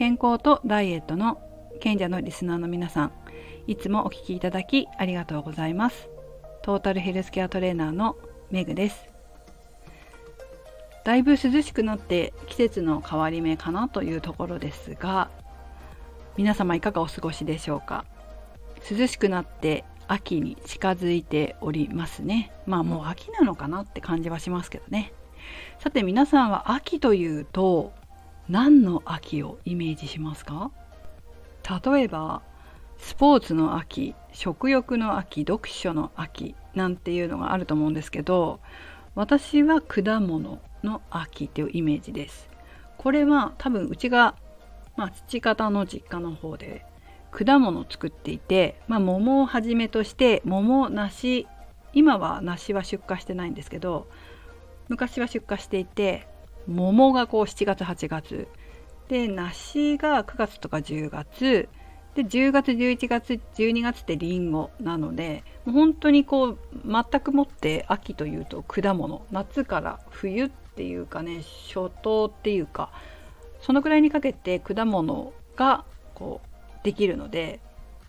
[0.00, 1.42] 健康とダイエットの
[1.78, 3.12] 賢者のリスナーの皆さん
[3.66, 6.08] いつもお聞きいただきありがとうございます。
[6.62, 8.16] トータルヘルスケアトレーナーの
[8.50, 9.10] メグです。
[11.04, 15.30] だいぶ涼しくなって季節の変わり目かなというところですが
[16.38, 18.06] 皆様いかがお過ごしでしょうか？
[18.90, 22.52] 涼しくなって秋に近づいておりますね。
[22.64, 25.12] まあもう秋なのかなって感じはしますけどね。
[25.78, 27.92] さて皆さんは秋というと
[28.50, 30.72] 何の秋をイメージしますか？
[31.84, 32.42] 例えば
[32.98, 38.58] スポーツの秋食欲の秋読書の秋なんていうのがあると思うんですけど
[39.14, 42.50] 私は果物の秋っていうイメージです。
[42.98, 44.34] これは多分うちが、
[44.96, 46.84] まあ、父方の実家の方で
[47.30, 51.46] 果物を作っていて、まあ、桃をはじめとして桃梨
[51.92, 54.08] 今は梨は出荷してないんですけど
[54.88, 56.26] 昔は出荷していて
[56.68, 58.48] 桃がこう7月8月。
[59.08, 61.68] で梨が9月とか10月。
[62.14, 69.24] で10月11月12月ってりんごなのでもう本当にこう全くもって秋というと果物。
[69.30, 72.90] 夏から冬っていうかね初冬っていうか
[73.60, 77.60] そのくらいにかけて果物がこうできるので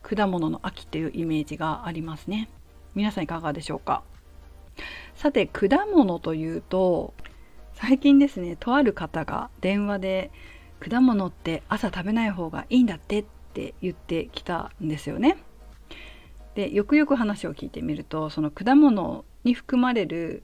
[0.01, 2.49] 果物の秋というイメージがありますね。
[2.95, 4.01] 皆さんいかがでしょうか？
[5.15, 7.13] さて果物というと
[7.81, 10.31] 最近ですねとある方が電話で
[10.79, 15.37] 果物って朝食べない方がいいんだってって言ってきたんですよね。
[16.53, 20.43] でよくよく話を聞いてみるとその果物に含まれる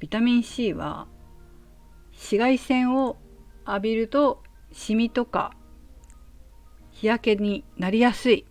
[0.00, 1.06] ビタミン C は
[2.12, 3.16] 紫外線を
[3.66, 5.54] 浴びるとシミとか
[6.90, 8.44] 日焼けになりやすい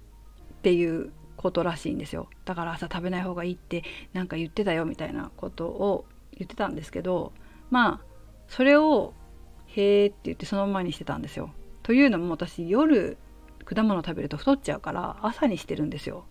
[0.54, 6.06] っていうことらしいんですよだから朝食べない方がいいって何か言ってたよみたいなことを
[6.38, 7.34] 言ってたんですけど
[7.70, 8.15] まあ
[8.48, 9.14] それを
[9.68, 11.52] 「へえ」って言ってそのままにしてたんですよ。
[11.84, 13.18] というのも私夜
[13.66, 16.26] 果物食べると太っちゃうから朝にしてるんですよ。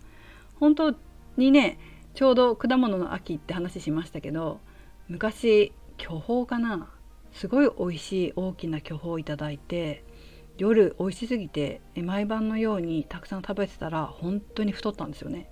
[0.61, 0.95] 本当
[1.37, 1.79] にね
[2.15, 4.61] ちょうど果物の秋って話しましたけど
[5.09, 6.91] 昔巨峰かな？
[7.33, 10.05] すごい美味しい大きな巨峰をいただいて
[10.57, 15.51] 夜美味しすぎて毎晩のようにたくさん食べてたら本当に太ったんですよね。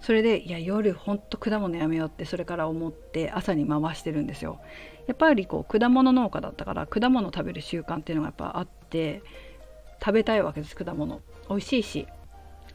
[0.00, 4.60] それでいや夜ほんと果物やめようってそれから思って朝に回してるんですよ。
[5.06, 9.22] やっぱりこう果物農家だったから果物食べる習慣っていうのがやっぱあって
[10.00, 11.20] 食べたいわけです果物。
[11.48, 12.06] 美味しいし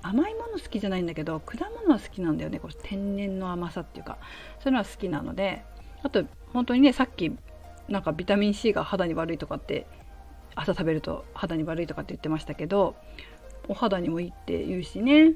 [0.01, 2.59] 甘いもの好きじゃないんだけど果物は好きなんだよね。
[2.59, 4.17] こう天然の甘さっていうか
[4.59, 5.63] そういうのは好きなので
[6.03, 7.35] あと本当にねさっき
[7.89, 9.87] なんかビタミン C が肌に悪いとかって
[10.55, 12.95] 朝食べると肌に悪いとかって言ってましたけど
[13.67, 15.33] お肌にもいいって言うしね。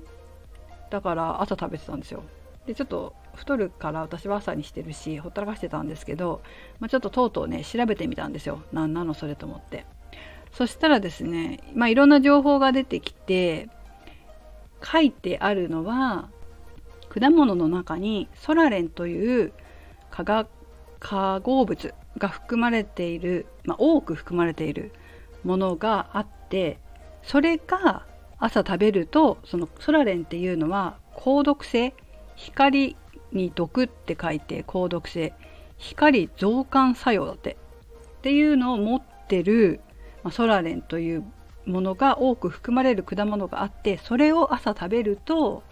[0.90, 2.24] だから朝食べてたんですよ。
[2.66, 6.42] でちょっと太るから私は朝にしてるしほったらかしてたんですけど、
[6.80, 8.62] まあ、ちょっととうとうね調べてみたんですよ。
[8.72, 9.86] 何なのそれと思って。
[10.52, 13.70] そしたらですね、まあ、いろんな情報が出てきて
[14.84, 16.30] 書いてあるのは
[17.10, 19.54] 果物の中にソラレンという
[20.10, 20.48] 化学
[21.00, 24.92] 化合物が含まれている、まあ、多く含まれている
[25.44, 26.80] ものがあって
[27.24, 28.06] それが
[28.40, 31.94] 朝食べるとそのソラレンっていうのは高毒性
[32.36, 32.96] 光
[33.32, 35.34] に毒って書いて高毒性
[35.78, 37.58] 光増刊作用だって。
[38.20, 39.80] っていうのを持ってる、
[40.32, 41.24] ソラレンという
[41.66, 45.64] ものが多く含まれる果物があってそれを朝食べると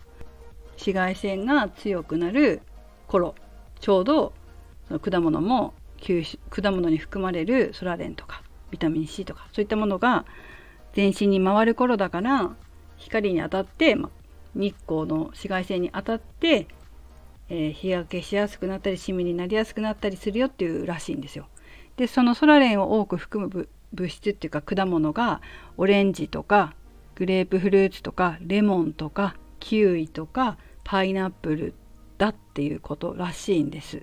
[0.73, 2.61] 紫外線が強くなる
[3.07, 3.35] 頃
[3.81, 4.33] ちょうど
[4.87, 5.73] その果物も
[6.49, 8.41] 果物に含まれるソラレンとか
[8.71, 10.25] ビタミン C とかそういったものが
[10.97, 12.55] 全身に回る頃だから
[12.95, 14.09] 光に当たって、ま、
[14.55, 16.67] 日光の紫外線に当たって、
[17.49, 21.45] えー、日焼けしやすくなったりシミになりやすくなったりするよっていうらしいんですよ。
[21.97, 25.39] でそのソラレンを多く含む物質っていうか果物が
[25.77, 26.73] オレンジとか
[27.13, 31.75] グレープフルーツとかレモンとかキウイとかパイナップル
[32.17, 34.01] だっていうことらしいんです。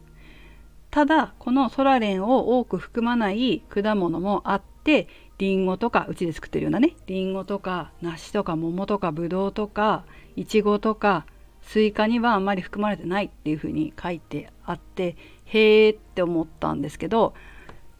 [0.92, 5.08] ただこのソラレンを多く含まない果物もあって
[5.38, 10.04] リンゴとかうちで作ってるようなねリンゴとか梨とか桃とかブドウとか
[10.36, 11.26] イチゴとか
[11.62, 15.16] スイカにはあんまり含まれてないっていうふうに書いてあって
[15.46, 17.34] へーって思ったんですけど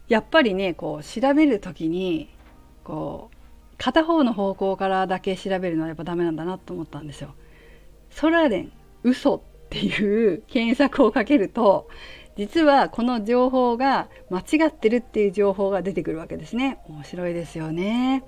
[0.07, 2.29] やっぱりねこう調べる時に
[2.83, 3.35] こう
[3.77, 7.33] 片方の方向からだけ調べるのはやっぱダメなんだなと思ったんですよ。
[8.09, 8.71] ソラレン
[9.03, 11.89] 嘘っていう検索をかけると
[12.37, 16.79] 実はこの情報が間違ってるっていう情報が出てくるわけですね。
[16.89, 18.23] 面白いですよね。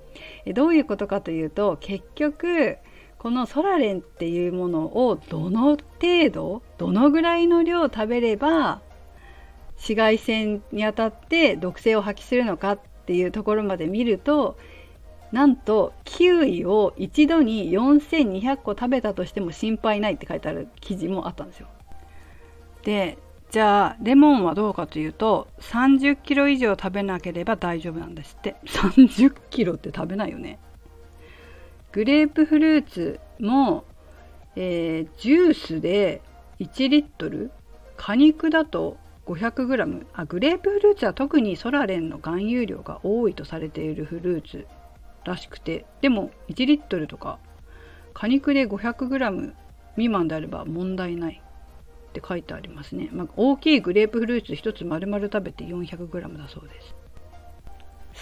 [0.54, 2.78] どういうことかというと結局
[3.18, 8.80] このソラレンっていうものをどの程度どのぐらいの量食べれば
[9.76, 14.56] 紫外線に当たって毒性を発揮するのかっていうところまで見ると
[15.32, 21.68] なんとキウイを一度に4200個食べたとしても心配ないって書いてある記事もあったんですよ。
[22.82, 23.18] で
[23.50, 28.56] じゃあレモンはどうかというと30キロ以上食べなければ大丈夫なんですって。
[28.66, 30.58] 30キロって食べないよね。
[31.92, 33.84] グレープフルーツも、
[34.54, 36.20] えー、ジュースで
[36.60, 37.50] 1リットル
[37.96, 44.66] 果肉だと 500g あグレープフルーツは特にソラレンの含有量が多いとされているフルーツ
[45.24, 45.86] らしくて。
[46.02, 47.38] でも1リットルとか
[48.12, 49.54] 果肉で 500g
[49.94, 51.40] 未満であれば問題ない。
[52.18, 56.94] って書いてありますね、まあ、大きいグレープフルーツ1つ丸々食べて 400g だそうです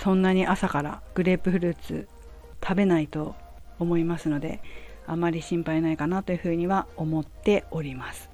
[0.03, 2.09] そんなに朝からグレープフルーツ
[2.63, 3.35] 食べないと
[3.79, 4.61] 思いますので
[5.07, 8.31] あまり心配ないかなというふうには思っております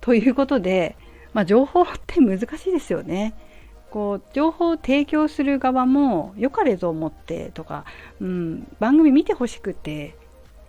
[0.00, 0.96] ということで、
[1.32, 3.34] まあ、情報って難しいですよね。
[3.92, 7.84] こう情報を提供する側も良かれと思ってとか、
[8.20, 10.16] うん、番組見てほしくて、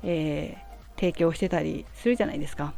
[0.04, 2.74] えー、提供してたりするじゃないですか。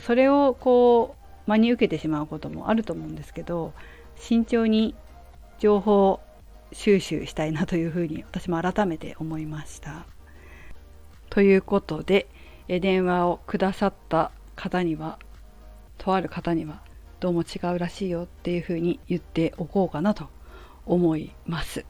[0.00, 1.16] それをこ
[1.46, 3.72] う真に受けてしまうこともあると思うんですけど
[4.16, 4.94] 慎重に
[5.58, 6.20] 情報
[6.72, 10.04] 収集したいなというふうに私も改めて思いました。
[11.30, 12.28] ということで
[12.68, 15.18] 電話をくださった方には
[15.98, 16.80] とある方には
[17.20, 20.28] どうも違うらしいよっていうふうに言っておこうかなと
[20.84, 21.84] 思います。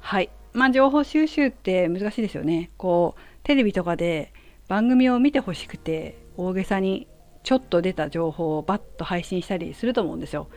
[0.00, 0.30] はい。
[0.52, 2.70] まあ情報収集って難しいですよね。
[2.76, 4.32] こうテレビとかで
[4.68, 7.08] 番組を見てほしくて大げさに
[7.42, 10.48] ちょっと出た情報をバッと配信したりすると思うんですよ。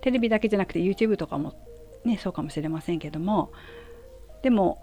[0.00, 1.54] テレビだけじゃなくて YouTube とかも
[2.04, 3.52] ねそうかもしれませんけども
[4.42, 4.78] でも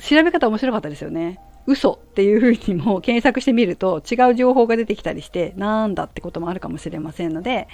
[0.00, 1.40] 調べ方面白かったですよね。
[1.66, 7.68] 嘘っていうふうにも検索してみると違う情報が出てきたりしてなんだってこともあるかもしれませんので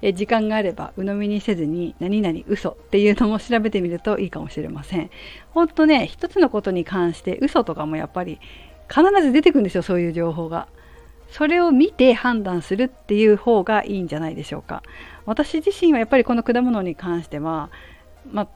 [0.00, 5.10] え時間があれば鵜呑みにせずに何々嘘っていうのも調べてみるといいかもしれません。
[5.50, 8.40] 本当ね一つのことに関して嘘とかもやっぱり
[8.88, 10.68] 必ず出てくるんですよそういう情報が。
[11.34, 14.84] それを見て判断するっていう方がいいんじゃないでしょうか。
[15.26, 17.72] 私自身はやっぱりこの果物に関しては、
[18.30, 18.48] まあ、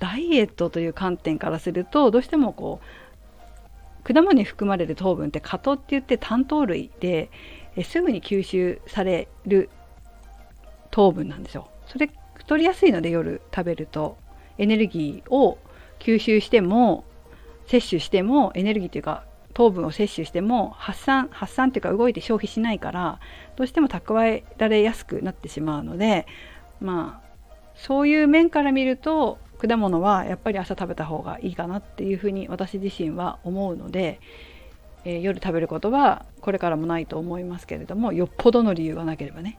[0.00, 2.80] ダイエットという観点からするとどうしてもこ
[4.04, 7.30] う果物に含まれる糖分って果糖って言って単糖類で
[7.74, 9.70] えすぐに吸収される
[10.90, 11.70] 糖分なんですよ。
[11.86, 14.18] それ太りやすいので夜食べると
[14.58, 15.56] エネルギーを
[16.00, 17.06] 吸収しても
[17.66, 19.24] 摂取してもエネルギーというか
[19.56, 23.20] 糖分を摂取しても発散発散というか動いて消費しないから
[23.56, 26.26] どうしても蓄えられやすくなってしまうので
[26.78, 27.26] まあ
[27.74, 34.20] そういう面から見ると果物はやっぱり朝食べた方がいいかなっていうふうに私自身は思うので、
[35.06, 39.58] えー、夜食べることはこれからもないと思いますけれどもよっぽどの理由がなければね。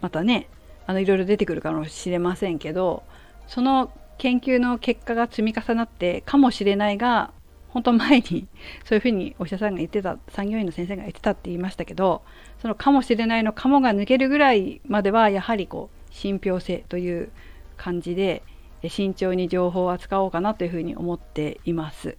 [0.00, 0.48] またね
[0.88, 3.04] あのいろいろ出てくるかもしれませんけど
[3.46, 7.30] その研究の結果が積み重なってかもしれないが
[7.76, 8.48] 本当前に
[8.86, 12.22] そういうふうにお医者さんが言ってた産業医の先生が言ってたって言いましたけど
[12.62, 17.30] そのかもしれないのかもが抜けるぐらいまではやはりこう信憑性という
[17.76, 18.42] 感じで
[18.88, 22.16] 慎重に情報を扱おうかなというふうに思っています。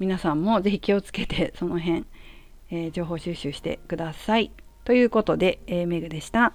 [0.00, 2.04] 皆さんもぜひ気をつけてその辺、
[2.72, 4.50] えー、情報収集してください。
[4.84, 6.52] ということで、えー、メグでした。